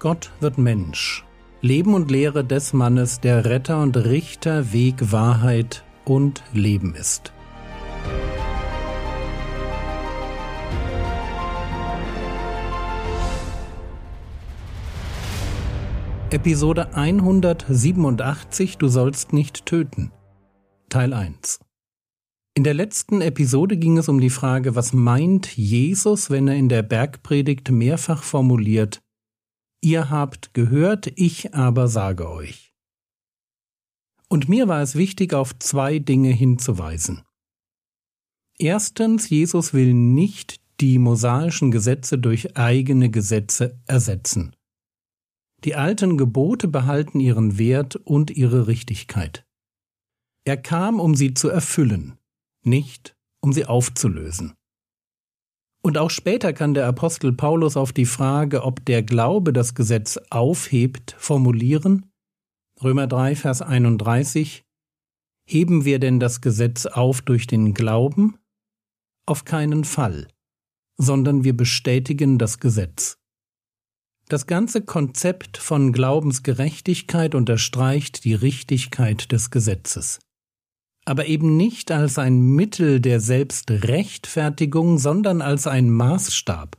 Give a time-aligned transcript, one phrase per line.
[0.00, 1.24] Gott wird Mensch.
[1.60, 7.32] Leben und Lehre des Mannes, der Retter und Richter, Weg, Wahrheit und Leben ist.
[16.30, 20.12] Episode 187 Du sollst nicht töten.
[20.90, 21.58] Teil 1
[22.54, 26.68] In der letzten Episode ging es um die Frage, was meint Jesus, wenn er in
[26.68, 29.00] der Bergpredigt mehrfach formuliert,
[29.80, 32.74] Ihr habt gehört, ich aber sage euch.
[34.28, 37.22] Und mir war es wichtig, auf zwei Dinge hinzuweisen.
[38.58, 44.54] Erstens, Jesus will nicht die mosaischen Gesetze durch eigene Gesetze ersetzen.
[45.64, 49.44] Die alten Gebote behalten ihren Wert und ihre Richtigkeit.
[50.44, 52.18] Er kam, um sie zu erfüllen,
[52.64, 54.54] nicht um sie aufzulösen.
[55.82, 60.18] Und auch später kann der Apostel Paulus auf die Frage, ob der Glaube das Gesetz
[60.30, 62.10] aufhebt, formulieren.
[62.82, 64.64] Römer 3, Vers 31.
[65.46, 68.38] Heben wir denn das Gesetz auf durch den Glauben?
[69.26, 70.28] Auf keinen Fall,
[70.96, 73.18] sondern wir bestätigen das Gesetz.
[74.28, 80.18] Das ganze Konzept von Glaubensgerechtigkeit unterstreicht die Richtigkeit des Gesetzes
[81.08, 86.76] aber eben nicht als ein Mittel der Selbstrechtfertigung, sondern als ein Maßstab,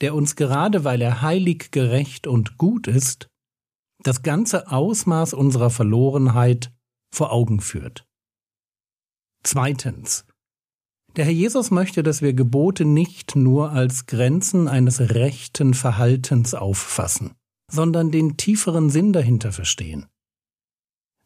[0.00, 3.28] der uns gerade weil er heilig, gerecht und gut ist,
[4.02, 6.72] das ganze Ausmaß unserer Verlorenheit
[7.14, 8.04] vor Augen führt.
[9.44, 10.24] Zweitens.
[11.14, 17.34] Der Herr Jesus möchte, dass wir Gebote nicht nur als Grenzen eines rechten Verhaltens auffassen,
[17.70, 20.06] sondern den tieferen Sinn dahinter verstehen.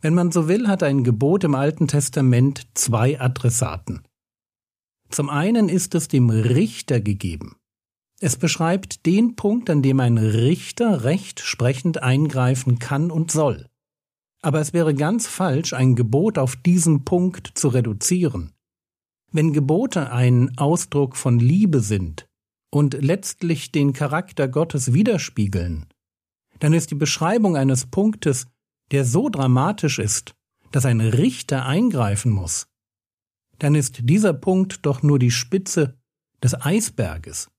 [0.01, 4.03] Wenn man so will, hat ein Gebot im Alten Testament zwei Adressaten.
[5.09, 7.57] Zum einen ist es dem Richter gegeben.
[8.21, 13.69] Es beschreibt den Punkt, an dem ein Richter rechtsprechend eingreifen kann und soll.
[14.43, 18.53] Aber es wäre ganz falsch, ein Gebot auf diesen Punkt zu reduzieren.
[19.33, 22.27] Wenn Gebote ein Ausdruck von Liebe sind
[22.71, 25.87] und letztlich den Charakter Gottes widerspiegeln,
[26.59, 28.47] dann ist die Beschreibung eines Punktes
[28.93, 30.35] der so dramatisch ist,
[30.73, 32.67] dass ein Richter eingreifen muss,
[33.59, 35.99] dann ist dieser Punkt doch nur die Spitze
[36.43, 37.51] des Eisberges.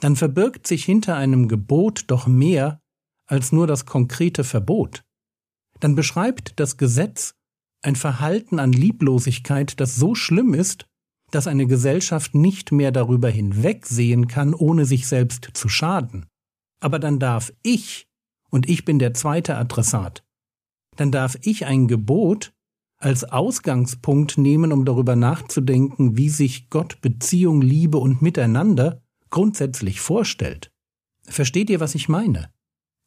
[0.00, 2.80] Dann verbirgt sich hinter einem Gebot doch mehr
[3.26, 5.02] als nur das konkrete Verbot.
[5.80, 7.34] Dann beschreibt das Gesetz
[7.82, 10.86] ein Verhalten an Lieblosigkeit, das so schlimm ist,
[11.32, 16.26] dass eine Gesellschaft nicht mehr darüber hinwegsehen kann, ohne sich selbst zu schaden.
[16.80, 18.06] Aber dann darf ich
[18.52, 20.22] und ich bin der zweite Adressat,
[20.96, 22.52] dann darf ich ein Gebot
[22.98, 30.70] als Ausgangspunkt nehmen, um darüber nachzudenken, wie sich Gott Beziehung, Liebe und Miteinander grundsätzlich vorstellt.
[31.24, 32.50] Versteht ihr, was ich meine?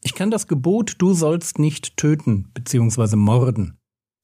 [0.03, 3.16] Ich kann das Gebot, du sollst nicht töten bzw.
[3.16, 3.77] morden.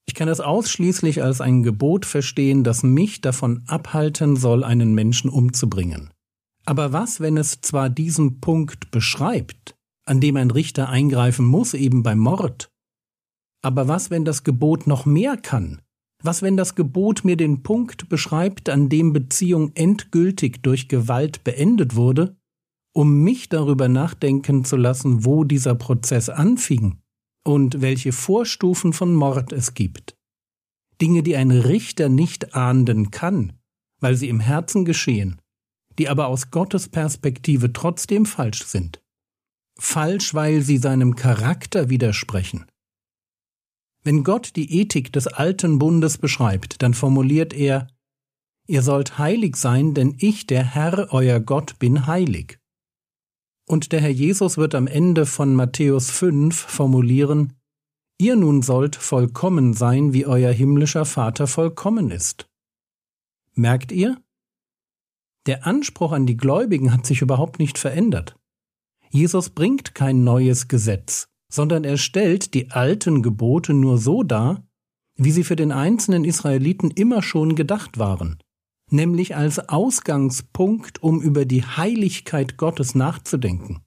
[0.07, 5.29] Ich kann es ausschließlich als ein Gebot verstehen, das mich davon abhalten soll, einen Menschen
[5.29, 6.11] umzubringen.
[6.65, 9.75] Aber was, wenn es zwar diesen Punkt beschreibt,
[10.11, 12.69] an dem ein Richter eingreifen muss, eben beim Mord.
[13.63, 15.81] Aber was, wenn das Gebot noch mehr kann?
[16.21, 21.95] Was, wenn das Gebot mir den Punkt beschreibt, an dem Beziehung endgültig durch Gewalt beendet
[21.95, 22.35] wurde,
[22.93, 26.97] um mich darüber nachdenken zu lassen, wo dieser Prozess anfing
[27.45, 30.17] und welche Vorstufen von Mord es gibt?
[31.01, 33.53] Dinge, die ein Richter nicht ahnden kann,
[34.01, 35.39] weil sie im Herzen geschehen,
[35.97, 39.00] die aber aus Gottes Perspektive trotzdem falsch sind
[39.81, 42.65] falsch, weil sie seinem Charakter widersprechen.
[44.03, 47.87] Wenn Gott die Ethik des alten Bundes beschreibt, dann formuliert er
[48.67, 52.59] Ihr sollt heilig sein, denn ich, der Herr, euer Gott, bin heilig.
[53.67, 57.53] Und der Herr Jesus wird am Ende von Matthäus 5 formulieren
[58.17, 62.47] Ihr nun sollt vollkommen sein, wie euer himmlischer Vater vollkommen ist.
[63.55, 64.21] Merkt ihr?
[65.47, 68.35] Der Anspruch an die Gläubigen hat sich überhaupt nicht verändert.
[69.11, 74.65] Jesus bringt kein neues Gesetz, sondern er stellt die alten Gebote nur so dar,
[75.17, 78.39] wie sie für den einzelnen Israeliten immer schon gedacht waren,
[78.89, 83.81] nämlich als Ausgangspunkt, um über die Heiligkeit Gottes nachzudenken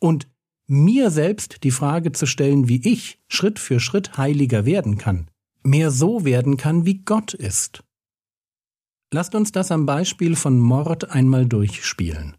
[0.00, 0.28] und
[0.66, 5.28] mir selbst die Frage zu stellen, wie ich Schritt für Schritt heiliger werden kann,
[5.62, 7.84] mehr so werden kann, wie Gott ist.
[9.12, 12.36] Lasst uns das am Beispiel von Mord einmal durchspielen.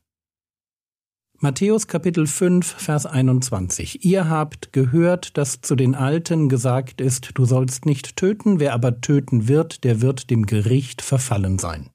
[1.43, 4.05] Matthäus Kapitel 5, Vers 21.
[4.05, 9.01] Ihr habt gehört, dass zu den Alten gesagt ist, du sollst nicht töten, wer aber
[9.01, 11.89] töten wird, der wird dem Gericht verfallen sein.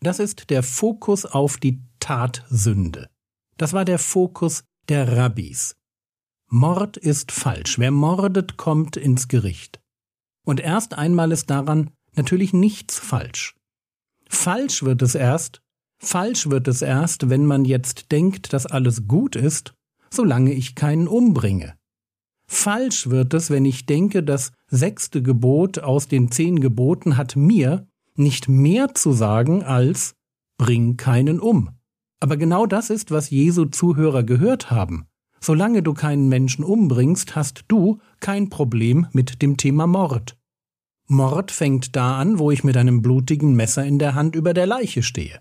[0.00, 3.10] Das ist der Fokus auf die Tatsünde.
[3.58, 5.76] Das war der Fokus der Rabbis.
[6.48, 7.78] Mord ist falsch.
[7.78, 9.80] Wer mordet, kommt ins Gericht.
[10.46, 13.54] Und erst einmal ist daran natürlich nichts falsch.
[14.30, 15.60] Falsch wird es erst,
[15.98, 19.74] falsch wird es erst, wenn man jetzt denkt, dass alles gut ist,
[20.10, 21.74] solange ich keinen umbringe.
[22.50, 27.86] Falsch wird es, wenn ich denke, das sechste Gebot aus den zehn Geboten hat mir
[28.16, 30.14] nicht mehr zu sagen als
[30.56, 31.70] bring keinen um.
[32.20, 35.06] Aber genau das ist, was Jesu Zuhörer gehört haben.
[35.40, 40.36] Solange du keinen Menschen umbringst, hast du kein Problem mit dem Thema Mord.
[41.06, 44.66] Mord fängt da an, wo ich mit einem blutigen Messer in der Hand über der
[44.66, 45.40] Leiche stehe.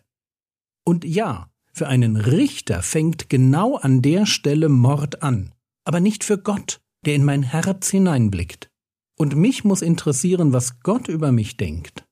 [0.88, 5.54] Und ja, für einen Richter fängt genau an der Stelle Mord an,
[5.84, 8.70] aber nicht für Gott, der in mein Herz hineinblickt.
[9.18, 12.06] Und mich muss interessieren, was Gott über mich denkt.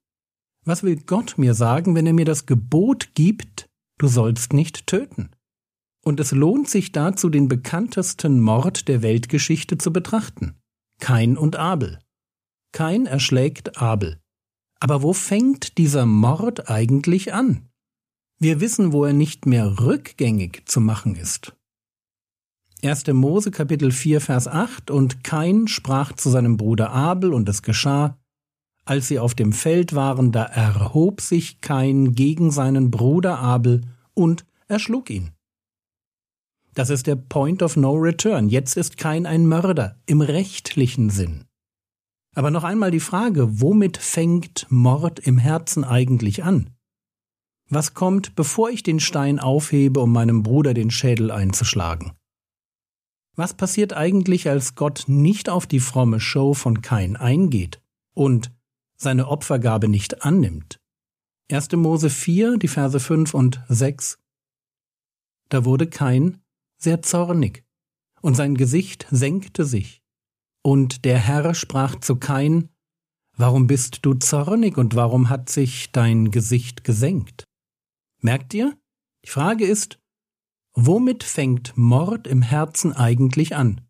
[0.66, 5.32] Was will Gott mir sagen, wenn er mir das Gebot gibt, du sollst nicht töten?
[6.04, 10.58] Und es lohnt sich dazu, den bekanntesten Mord der Weltgeschichte zu betrachten.
[11.00, 12.00] Kain und Abel.
[12.74, 14.20] Kain erschlägt Abel.
[14.82, 17.70] Aber wo fängt dieser Mord eigentlich an?
[18.40, 21.56] Wir wissen, wo er nicht mehr rückgängig zu machen ist.
[22.84, 23.08] 1.
[23.08, 28.18] Mose Kapitel 4 Vers 8 Und Kain sprach zu seinem Bruder Abel und es geschah,
[28.84, 33.82] als sie auf dem Feld waren, da erhob sich Kain gegen seinen Bruder Abel
[34.14, 35.32] und erschlug ihn.
[36.76, 38.50] Das ist der Point of No Return.
[38.50, 41.46] Jetzt ist Kain ein Mörder im rechtlichen Sinn.
[42.36, 46.75] Aber noch einmal die Frage, womit fängt Mord im Herzen eigentlich an?
[47.70, 52.14] Was kommt, bevor ich den Stein aufhebe, um meinem Bruder den Schädel einzuschlagen?
[53.36, 57.82] Was passiert eigentlich, als Gott nicht auf die fromme Show von Kain eingeht
[58.14, 58.52] und
[58.96, 60.80] seine Opfergabe nicht annimmt?
[61.52, 61.72] 1.
[61.74, 64.20] Mose 4, die Verse 5 und 6.
[65.50, 66.40] Da wurde Kain
[66.78, 67.64] sehr zornig,
[68.22, 70.02] und sein Gesicht senkte sich.
[70.62, 72.70] Und der Herr sprach zu Kain,
[73.38, 77.46] Warum bist du zornig und warum hat sich dein Gesicht gesenkt?
[78.26, 78.76] Merkt ihr?
[79.24, 80.00] Die Frage ist,
[80.74, 83.82] womit fängt Mord im Herzen eigentlich an?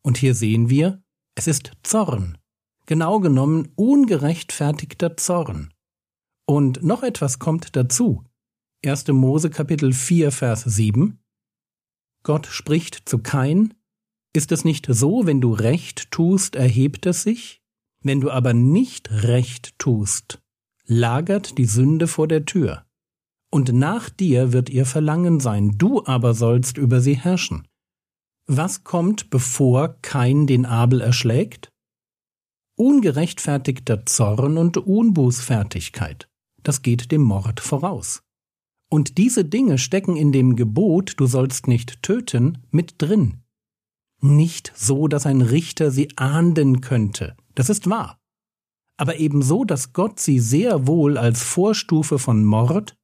[0.00, 1.02] Und hier sehen wir,
[1.34, 2.38] es ist Zorn.
[2.86, 5.74] Genau genommen ungerechtfertigter Zorn.
[6.46, 8.24] Und noch etwas kommt dazu.
[8.82, 9.08] 1.
[9.08, 11.18] Mose Kapitel 4 Vers 7.
[12.22, 13.74] Gott spricht zu Kain,
[14.32, 17.62] ist es nicht so, wenn du Recht tust, erhebt es sich?
[18.00, 20.40] Wenn du aber nicht Recht tust,
[20.86, 22.86] lagert die Sünde vor der Tür.
[23.52, 27.68] Und nach dir wird ihr Verlangen sein, du aber sollst über sie herrschen.
[28.46, 31.68] Was kommt, bevor Kain den Abel erschlägt?
[32.76, 36.28] Ungerechtfertigter Zorn und Unbußfertigkeit.
[36.62, 38.22] Das geht dem Mord voraus.
[38.90, 43.42] Und diese Dinge stecken in dem Gebot, du sollst nicht töten, mit drin
[44.22, 47.36] nicht so, dass ein Richter sie ahnden könnte.
[47.54, 48.18] Das ist wahr.
[48.96, 52.94] Aber ebenso, dass Gott sie sehr wohl als Vorstufe von Mord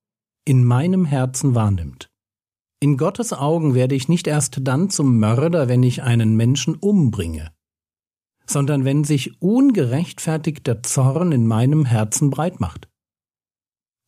[0.48, 2.08] in meinem Herzen wahrnimmt.
[2.80, 7.52] In Gottes Augen werde ich nicht erst dann zum Mörder, wenn ich einen Menschen umbringe,
[8.46, 12.88] sondern wenn sich ungerechtfertigter Zorn in meinem Herzen breit macht.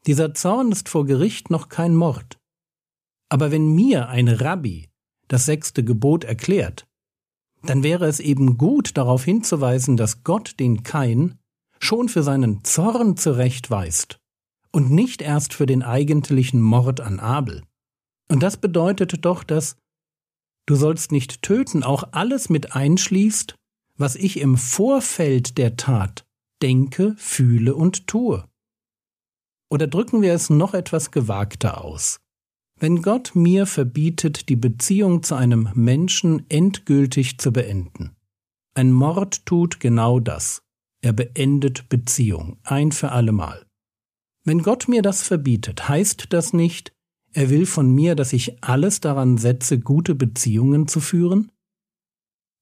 [0.06, 2.38] Dieser Zorn ist vor Gericht noch kein Mord.
[3.28, 4.88] Aber wenn mir ein Rabbi
[5.28, 6.86] das sechste Gebot erklärt,
[7.64, 11.38] dann wäre es eben gut darauf hinzuweisen, dass Gott den Kain
[11.80, 14.20] schon für seinen Zorn zurechtweist
[14.72, 17.62] und nicht erst für den eigentlichen Mord an Abel.
[18.28, 19.76] Und das bedeutet doch, dass
[20.66, 23.54] du sollst nicht töten auch alles mit einschließt,
[23.96, 26.24] was ich im Vorfeld der Tat
[26.62, 28.44] denke, fühle und tue.
[29.70, 32.20] Oder drücken wir es noch etwas gewagter aus.
[32.78, 38.16] Wenn Gott mir verbietet, die Beziehung zu einem Menschen endgültig zu beenden.
[38.74, 40.62] Ein Mord tut genau das.
[41.02, 43.66] Er beendet Beziehung ein für allemal.
[44.44, 46.92] Wenn Gott mir das verbietet, heißt das nicht,
[47.32, 51.52] er will von mir, dass ich alles daran setze, gute Beziehungen zu führen?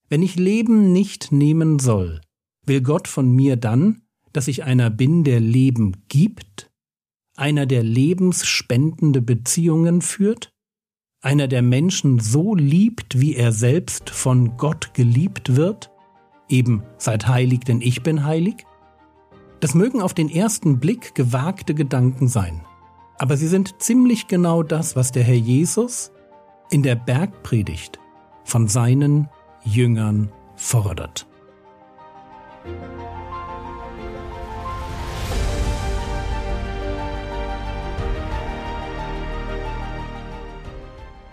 [0.08, 2.20] Wenn ich Leben nicht nehmen soll,
[2.64, 6.68] will Gott von mir dann, dass ich einer bin, der Leben gibt?
[7.38, 10.52] einer, der lebensspendende Beziehungen führt,
[11.20, 15.90] einer, der Menschen so liebt, wie er selbst von Gott geliebt wird,
[16.48, 18.64] eben seid heilig, denn ich bin heilig?
[19.60, 22.64] Das mögen auf den ersten Blick gewagte Gedanken sein,
[23.18, 26.12] aber sie sind ziemlich genau das, was der Herr Jesus
[26.70, 27.98] in der Bergpredigt
[28.44, 29.28] von seinen
[29.64, 31.27] Jüngern fordert.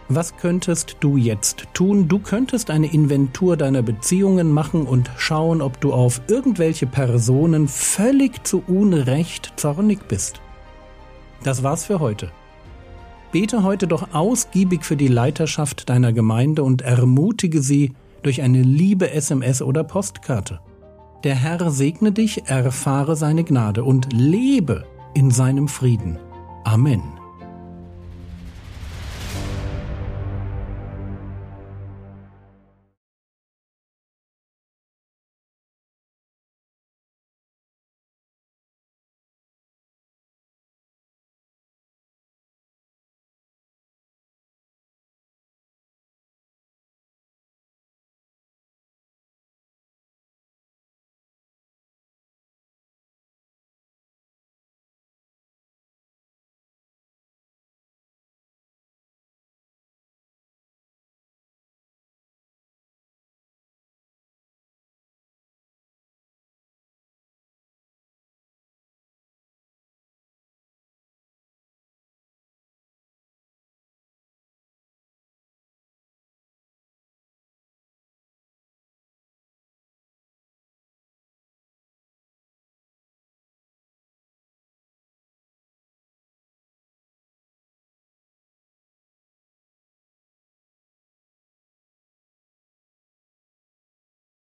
[0.08, 2.08] Was könntest du jetzt tun?
[2.08, 8.46] Du könntest eine Inventur deiner Beziehungen machen und schauen, ob du auf irgendwelche Personen völlig
[8.46, 10.42] zu Unrecht zornig bist.
[11.44, 12.32] Das war's für heute.
[13.32, 19.12] Bete heute doch ausgiebig für die Leiterschaft deiner Gemeinde und ermutige sie durch eine liebe
[19.12, 20.60] SMS oder Postkarte.
[21.24, 24.86] Der Herr segne dich, erfahre seine Gnade und lebe
[25.16, 26.20] in seinem Frieden.
[26.64, 27.15] Amen.